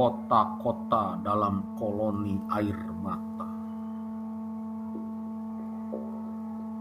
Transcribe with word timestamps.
kota-kota 0.00 1.20
dalam 1.20 1.76
koloni 1.76 2.40
air 2.56 2.80
mata. 3.04 3.44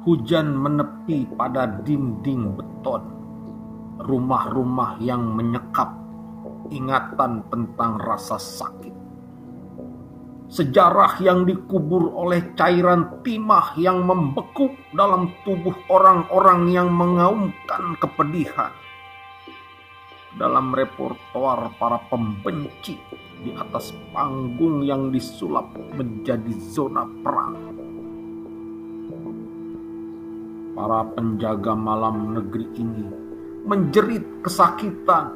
Hujan 0.07 0.55
menepi 0.55 1.27
pada 1.35 1.83
dinding 1.83 2.55
beton, 2.55 3.03
rumah-rumah 4.07 5.03
yang 5.03 5.35
menyekap 5.35 5.99
ingatan 6.71 7.43
tentang 7.51 7.99
rasa 7.99 8.39
sakit. 8.39 8.95
Sejarah 10.47 11.19
yang 11.19 11.43
dikubur 11.43 12.15
oleh 12.15 12.55
cairan 12.55 13.19
timah 13.19 13.75
yang 13.75 14.07
membekuk 14.07 14.71
dalam 14.95 15.35
tubuh 15.43 15.75
orang-orang 15.91 16.71
yang 16.71 16.87
mengaumkan 16.87 17.99
kepedihan 17.99 18.71
dalam 20.37 20.75
repertoar 20.75 21.73
para 21.81 21.97
pembenci 22.11 22.99
di 23.39 23.55
atas 23.55 23.95
panggung 24.13 24.83
yang 24.83 25.09
disulap 25.09 25.73
menjadi 25.95 26.53
zona 26.59 27.07
perang. 27.23 27.55
Para 30.75 31.01
penjaga 31.11 31.73
malam 31.73 32.37
negeri 32.37 32.67
ini 32.77 33.07
menjerit 33.65 34.43
kesakitan, 34.45 35.35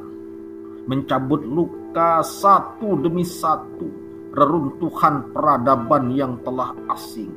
mencabut 0.88 1.42
luka 1.44 2.24
satu 2.24 2.96
demi 3.00 3.26
satu 3.26 3.88
reruntuhan 4.34 5.30
peradaban 5.30 6.10
yang 6.14 6.40
telah 6.42 6.74
asing. 6.90 7.30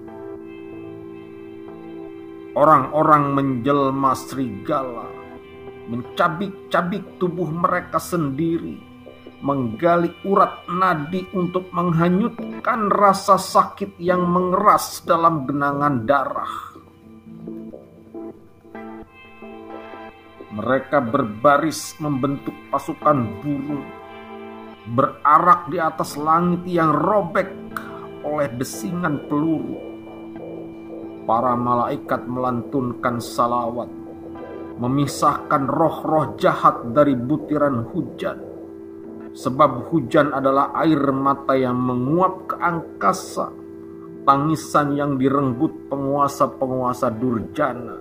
Orang-orang 2.57 3.37
menjelma 3.37 4.17
serigala 4.17 5.16
mencabik-cabik 5.87 7.15
tubuh 7.15 7.47
mereka 7.47 7.95
sendiri, 7.95 8.75
menggali 9.39 10.11
urat 10.27 10.67
nadi 10.67 11.23
untuk 11.31 11.71
menghanyutkan 11.71 12.91
rasa 12.91 13.39
sakit 13.39 13.95
yang 13.95 14.27
mengeras 14.27 15.01
dalam 15.07 15.47
genangan 15.47 16.03
darah. 16.03 16.53
Mereka 20.57 20.99
berbaris 21.07 21.95
membentuk 22.01 22.55
pasukan 22.73 23.29
burung, 23.39 23.87
berarak 24.91 25.69
di 25.71 25.77
atas 25.77 26.17
langit 26.19 26.65
yang 26.67 26.91
robek 26.91 27.47
oleh 28.25 28.49
desingan 28.57 29.23
peluru. 29.29 29.85
Para 31.27 31.59
malaikat 31.59 32.23
melantunkan 32.25 33.19
salawat 33.19 34.06
memisahkan 34.77 35.65
roh-roh 35.65 36.37
jahat 36.37 36.93
dari 36.93 37.17
butiran 37.17 37.85
hujan. 37.91 38.37
Sebab 39.37 39.93
hujan 39.93 40.33
adalah 40.33 40.73
air 40.81 41.13
mata 41.13 41.53
yang 41.53 41.77
menguap 41.77 42.49
ke 42.49 42.55
angkasa, 42.57 43.53
tangisan 44.25 44.97
yang 44.97 45.11
direnggut 45.17 45.89
penguasa-penguasa 45.89 47.13
durjana. 47.13 47.97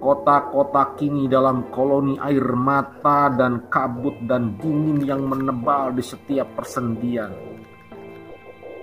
Kota-kota 0.00 0.96
kini 0.96 1.28
dalam 1.28 1.68
koloni 1.68 2.16
air 2.16 2.56
mata 2.56 3.28
dan 3.28 3.68
kabut 3.68 4.16
dan 4.24 4.56
dingin 4.56 5.04
yang 5.04 5.28
menebal 5.28 5.92
di 5.92 6.00
setiap 6.00 6.56
persendian 6.56 7.49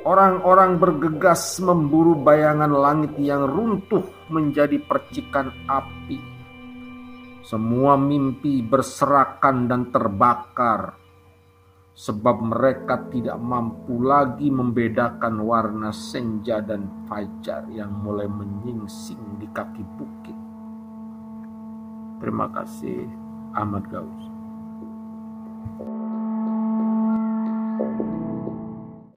Orang-orang 0.07 0.79
bergegas 0.79 1.59
memburu 1.59 2.15
bayangan 2.15 2.71
langit 2.71 3.19
yang 3.19 3.43
runtuh 3.43 4.07
menjadi 4.31 4.79
percikan 4.79 5.51
api. 5.67 6.15
Semua 7.43 7.99
mimpi 7.99 8.63
berserakan 8.63 9.67
dan 9.67 9.91
terbakar, 9.91 10.95
sebab 11.91 12.39
mereka 12.39 13.03
tidak 13.11 13.35
mampu 13.35 13.99
lagi 13.99 14.47
membedakan 14.47 15.43
warna 15.43 15.91
senja 15.91 16.63
dan 16.63 16.87
fajar 17.11 17.67
yang 17.67 17.91
mulai 17.91 18.31
menyingsing 18.31 19.43
di 19.43 19.47
kaki 19.51 19.83
bukit. 19.99 20.37
Terima 22.23 22.47
kasih, 22.55 23.11
Ahmad 23.51 23.83
Gaus. 23.91 24.36